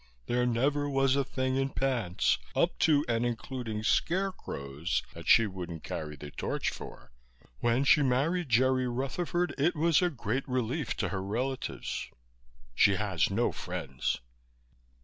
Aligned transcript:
There 0.25 0.47
never 0.47 0.89
was 0.89 1.15
a 1.15 1.23
thing 1.23 1.57
in 1.57 1.69
pants, 1.69 2.39
up 2.55 2.79
to 2.79 3.05
and 3.07 3.23
including 3.23 3.83
scarecrows, 3.83 5.03
that 5.13 5.27
she 5.27 5.45
wouldn't 5.45 5.83
carry 5.83 6.15
the 6.15 6.31
torch 6.31 6.71
for. 6.71 7.11
When 7.59 7.83
she 7.83 8.01
married 8.01 8.49
Jerry 8.49 8.87
Rutherford 8.87 9.53
it 9.59 9.75
was 9.75 10.01
a 10.01 10.09
great 10.09 10.49
relief 10.49 10.97
to 10.97 11.09
her 11.09 11.21
relatives. 11.21 12.07
She 12.73 12.95
had 12.95 13.29
no 13.29 13.51
friends." 13.51 14.21